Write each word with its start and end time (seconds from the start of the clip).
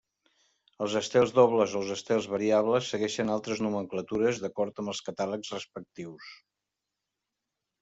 Els 0.85 0.93
estels 1.01 1.33
dobles 1.39 1.75
o 1.75 1.81
els 1.81 1.91
estels 1.95 2.29
variables 2.31 2.89
segueixen 2.95 3.31
altres 3.35 3.63
nomenclatures, 3.67 4.41
d'acord 4.47 4.83
amb 4.85 4.95
els 4.95 5.05
catàlegs 5.11 5.55
respectius. 5.59 6.35